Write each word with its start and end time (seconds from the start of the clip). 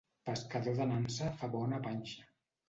Pescador 0.27 0.75
de 0.79 0.87
nansa 0.93 1.27
fa 1.43 1.51
bona 1.57 1.81
panxa. 1.85 2.27